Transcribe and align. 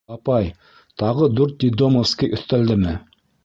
—Апай, 0.13 0.47
тағы 1.03 1.29
дүрт 1.41 1.61
детдомовский 1.67 2.35
өҫтәлдеме? 2.39 2.99